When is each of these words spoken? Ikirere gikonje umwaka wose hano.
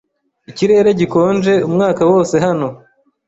Ikirere 0.51 0.89
gikonje 0.99 1.53
umwaka 1.67 2.01
wose 2.11 2.35
hano. 2.45 2.67